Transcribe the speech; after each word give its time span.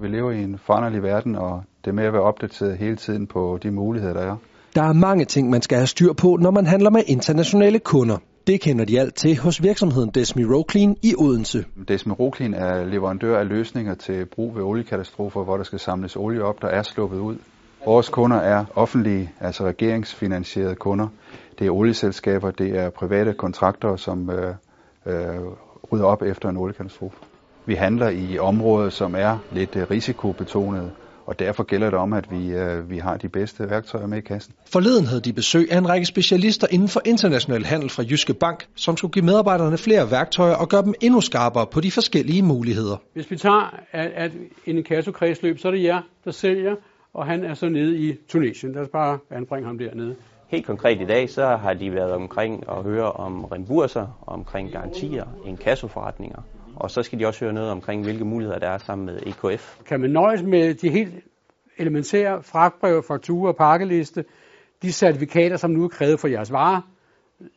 Vi 0.00 0.08
lever 0.08 0.30
i 0.30 0.42
en 0.42 0.58
foranderlig 0.58 1.02
verden, 1.02 1.36
og 1.36 1.62
det 1.84 1.94
med 1.94 2.04
at 2.04 2.12
være 2.12 2.22
opdateret 2.22 2.78
hele 2.78 2.96
tiden 2.96 3.26
på 3.26 3.58
de 3.62 3.70
muligheder, 3.70 4.14
der 4.14 4.22
er. 4.32 4.36
Der 4.74 4.82
er 4.82 4.92
mange 4.92 5.24
ting, 5.24 5.50
man 5.50 5.62
skal 5.62 5.78
have 5.78 5.86
styr 5.86 6.12
på, 6.12 6.36
når 6.40 6.50
man 6.50 6.66
handler 6.66 6.90
med 6.90 7.02
internationale 7.06 7.78
kunder. 7.78 8.16
Det 8.46 8.60
kender 8.60 8.84
de 8.84 9.00
alt 9.00 9.14
til 9.14 9.38
hos 9.38 9.62
virksomheden 9.62 10.10
Desmi 10.10 10.44
Roclean 10.44 10.96
i 11.02 11.14
Odense. 11.18 11.64
Desmi 11.88 12.12
Roclean 12.12 12.54
er 12.54 12.84
leverandør 12.84 13.38
af 13.38 13.48
løsninger 13.48 13.94
til 13.94 14.26
brug 14.26 14.56
ved 14.56 14.62
oliekatastrofer, 14.62 15.44
hvor 15.44 15.56
der 15.56 15.64
skal 15.64 15.78
samles 15.78 16.16
olie 16.16 16.42
op, 16.42 16.62
der 16.62 16.68
er 16.68 16.82
sluppet 16.82 17.18
ud. 17.18 17.36
Vores 17.86 18.08
kunder 18.08 18.36
er 18.36 18.64
offentlige, 18.74 19.32
altså 19.40 19.64
regeringsfinansierede 19.64 20.74
kunder. 20.74 21.08
Det 21.58 21.66
er 21.66 21.70
olieselskaber, 21.70 22.50
det 22.50 22.78
er 22.78 22.90
private 22.90 23.32
kontrakter, 23.32 23.96
som 23.96 24.30
øh, 24.30 24.54
øh, 25.06 25.14
rydder 25.92 26.04
op 26.04 26.22
efter 26.22 26.48
en 26.48 26.56
oliekatastrofe. 26.56 27.16
Vi 27.68 27.74
handler 27.74 28.08
i 28.08 28.38
områder, 28.38 28.90
som 28.90 29.14
er 29.14 29.38
lidt 29.52 29.76
øh, 29.76 29.90
risikobetonede, 29.90 30.90
og 31.26 31.38
derfor 31.38 31.62
gælder 31.62 31.90
det 31.90 31.98
om, 31.98 32.12
at 32.12 32.30
vi, 32.30 32.50
øh, 32.52 32.90
vi 32.90 32.98
har 32.98 33.16
de 33.16 33.28
bedste 33.28 33.70
værktøjer 33.70 34.06
med 34.06 34.18
i 34.18 34.20
kassen. 34.20 34.54
Forleden 34.72 35.06
havde 35.06 35.20
de 35.20 35.32
besøg 35.32 35.72
af 35.72 35.78
en 35.78 35.88
række 35.88 36.06
specialister 36.06 36.66
inden 36.70 36.88
for 36.88 37.00
international 37.04 37.64
handel 37.64 37.90
fra 37.90 38.02
Jyske 38.02 38.34
Bank, 38.34 38.66
som 38.74 38.96
skulle 38.96 39.12
give 39.12 39.24
medarbejderne 39.24 39.78
flere 39.78 40.10
værktøjer 40.10 40.54
og 40.54 40.68
gøre 40.68 40.82
dem 40.82 40.94
endnu 41.00 41.20
skarpere 41.20 41.66
på 41.66 41.80
de 41.80 41.90
forskellige 41.90 42.42
muligheder. 42.42 42.96
Hvis 43.14 43.30
vi 43.30 43.36
tager 43.36 43.74
at, 43.92 44.10
at 44.14 44.32
en 44.66 44.84
kassokredsløb, 44.84 45.58
så 45.58 45.68
er 45.68 45.72
det 45.72 45.82
jer, 45.82 46.00
der 46.24 46.30
sælger, 46.30 46.74
og 47.14 47.26
han 47.26 47.44
er 47.44 47.54
så 47.54 47.68
nede 47.68 47.98
i 47.98 48.16
Tunesien. 48.28 48.72
Lad 48.72 48.82
os 48.82 48.88
bare 48.92 49.18
anbringe 49.30 49.66
ham 49.66 49.78
dernede. 49.78 50.14
Helt 50.46 50.66
konkret 50.66 51.00
i 51.00 51.04
dag, 51.04 51.30
så 51.30 51.46
har 51.46 51.74
de 51.74 51.94
været 51.94 52.12
omkring 52.12 52.68
og 52.68 52.84
høre 52.84 53.12
om 53.12 53.44
remburser, 53.44 54.18
omkring 54.26 54.72
garantier, 54.72 55.24
inkassoforretninger, 55.46 56.42
og 56.80 56.90
så 56.90 57.02
skal 57.02 57.18
de 57.18 57.26
også 57.26 57.44
høre 57.44 57.52
noget 57.52 57.70
omkring, 57.70 58.02
hvilke 58.02 58.24
muligheder 58.24 58.58
der 58.58 58.68
er 58.68 58.78
sammen 58.78 59.06
med 59.06 59.20
EKF. 59.26 59.78
Kan 59.86 60.00
man 60.00 60.10
nøjes 60.10 60.42
med 60.42 60.74
de 60.74 60.90
helt 60.90 61.14
elementære 61.78 62.42
fragtbreve, 62.42 63.02
fakturer 63.02 63.48
og 63.48 63.56
pakkeliste, 63.56 64.24
de 64.82 64.92
certifikater, 64.92 65.56
som 65.56 65.70
nu 65.70 65.84
er 65.84 65.88
krævet 65.88 66.20
for 66.20 66.28
jeres 66.28 66.52
varer, 66.52 66.80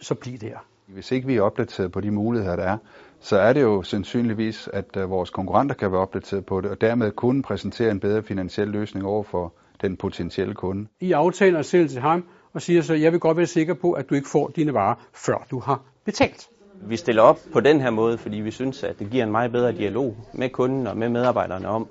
så 0.00 0.14
bliv 0.14 0.38
der. 0.38 0.56
Hvis 0.86 1.12
ikke 1.12 1.26
vi 1.26 1.36
er 1.36 1.42
opdateret 1.42 1.92
på 1.92 2.00
de 2.00 2.10
muligheder, 2.10 2.56
der 2.56 2.64
er, 2.64 2.78
så 3.20 3.38
er 3.38 3.52
det 3.52 3.62
jo 3.62 3.82
sandsynligvis, 3.82 4.68
at 4.72 4.96
øh, 4.96 5.10
vores 5.10 5.30
konkurrenter 5.30 5.74
kan 5.74 5.92
være 5.92 6.00
opdateret 6.00 6.46
på 6.46 6.60
det, 6.60 6.70
og 6.70 6.80
dermed 6.80 7.12
kunne 7.12 7.42
præsentere 7.42 7.90
en 7.90 8.00
bedre 8.00 8.22
finansiel 8.22 8.68
løsning 8.68 9.06
over 9.06 9.22
for 9.22 9.54
den 9.80 9.96
potentielle 9.96 10.54
kunde. 10.54 10.88
I 11.00 11.12
aftaler 11.12 11.62
selv 11.62 11.88
til 11.88 12.00
ham 12.00 12.24
og 12.52 12.62
siger 12.62 12.82
så, 12.82 12.94
jeg 12.94 13.12
vil 13.12 13.20
godt 13.20 13.36
være 13.36 13.46
sikker 13.46 13.74
på, 13.74 13.92
at 13.92 14.10
du 14.10 14.14
ikke 14.14 14.28
får 14.28 14.48
dine 14.48 14.74
varer, 14.74 14.94
før 15.12 15.46
du 15.50 15.58
har 15.58 15.82
betalt. 16.04 16.48
Vi 16.86 16.96
stiller 16.96 17.22
op 17.22 17.38
på 17.52 17.60
den 17.60 17.80
her 17.80 17.90
måde, 17.90 18.18
fordi 18.18 18.36
vi 18.36 18.50
synes, 18.50 18.82
at 18.82 18.98
det 18.98 19.10
giver 19.10 19.24
en 19.24 19.32
meget 19.32 19.52
bedre 19.52 19.72
dialog 19.72 20.16
med 20.32 20.48
kunden 20.48 20.86
og 20.86 20.96
med 20.96 21.08
medarbejderne 21.08 21.68
om, 21.68 21.88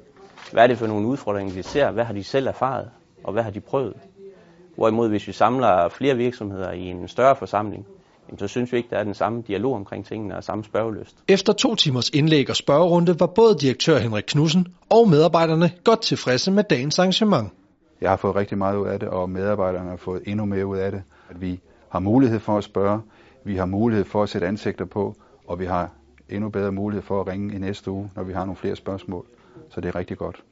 hvad 0.51 0.63
er 0.63 0.67
det 0.67 0.77
for 0.77 0.87
nogle 0.87 1.07
udfordringer, 1.07 1.53
de 1.53 1.63
ser, 1.63 1.91
hvad 1.91 2.03
har 2.03 2.13
de 2.13 2.23
selv 2.23 2.47
erfaret, 2.47 2.89
og 3.23 3.33
hvad 3.33 3.43
har 3.43 3.51
de 3.51 3.59
prøvet. 3.59 3.93
Hvorimod 4.75 5.09
hvis 5.09 5.27
vi 5.27 5.31
samler 5.31 5.89
flere 5.89 6.15
virksomheder 6.15 6.71
i 6.71 6.81
en 6.81 7.07
større 7.07 7.35
forsamling, 7.35 7.85
så 8.37 8.47
synes 8.47 8.71
vi 8.71 8.77
ikke, 8.77 8.89
der 8.89 8.97
er 8.97 9.03
den 9.03 9.13
samme 9.13 9.43
dialog 9.47 9.75
omkring 9.75 10.05
tingene 10.05 10.37
og 10.37 10.43
samme 10.43 10.63
spørgeløst. 10.63 11.15
Efter 11.27 11.53
to 11.53 11.75
timers 11.75 12.09
indlæg 12.09 12.49
og 12.49 12.55
spørgerunde 12.55 13.19
var 13.19 13.25
både 13.25 13.55
direktør 13.55 13.97
Henrik 13.97 14.23
Knudsen 14.27 14.67
og 14.89 15.09
medarbejderne 15.09 15.71
godt 15.83 16.01
tilfredse 16.01 16.51
med 16.51 16.63
dagens 16.63 16.99
arrangement. 16.99 17.51
Jeg 18.01 18.09
har 18.09 18.17
fået 18.17 18.35
rigtig 18.35 18.57
meget 18.57 18.77
ud 18.77 18.87
af 18.87 18.99
det, 18.99 19.09
og 19.09 19.29
medarbejderne 19.29 19.89
har 19.89 19.97
fået 19.97 20.21
endnu 20.27 20.45
mere 20.45 20.65
ud 20.65 20.77
af 20.77 20.91
det. 20.91 21.03
At 21.29 21.41
vi 21.41 21.59
har 21.89 21.99
mulighed 21.99 22.39
for 22.39 22.57
at 22.57 22.63
spørge, 22.63 22.99
vi 23.43 23.55
har 23.55 23.65
mulighed 23.65 24.05
for 24.05 24.23
at 24.23 24.29
sætte 24.29 24.47
ansigter 24.47 24.85
på, 24.85 25.15
og 25.47 25.59
vi 25.59 25.65
har 25.65 25.91
endnu 26.29 26.49
bedre 26.49 26.71
mulighed 26.71 27.01
for 27.01 27.21
at 27.21 27.27
ringe 27.27 27.55
i 27.55 27.57
næste 27.57 27.91
uge, 27.91 28.11
når 28.15 28.23
vi 28.23 28.33
har 28.33 28.45
nogle 28.45 28.55
flere 28.55 28.75
spørgsmål. 28.75 29.25
Så 29.69 29.81
det 29.81 29.87
er 29.89 29.95
rigtig 29.95 30.17
godt. 30.17 30.43